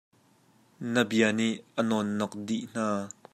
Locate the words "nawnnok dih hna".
1.89-2.85